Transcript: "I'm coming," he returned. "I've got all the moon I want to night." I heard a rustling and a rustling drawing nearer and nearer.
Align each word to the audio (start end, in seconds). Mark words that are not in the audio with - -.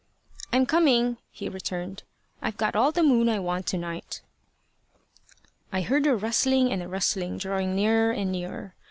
"I'm 0.51 0.65
coming," 0.65 1.17
he 1.29 1.47
returned. 1.47 2.01
"I've 2.41 2.57
got 2.57 2.75
all 2.75 2.91
the 2.91 3.03
moon 3.03 3.29
I 3.29 3.37
want 3.37 3.67
to 3.67 3.77
night." 3.77 4.23
I 5.71 5.81
heard 5.83 6.07
a 6.07 6.15
rustling 6.15 6.71
and 6.71 6.81
a 6.81 6.87
rustling 6.89 7.37
drawing 7.37 7.75
nearer 7.75 8.09
and 8.11 8.31
nearer. 8.31 8.73